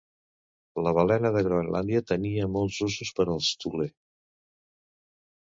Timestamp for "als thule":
3.35-3.89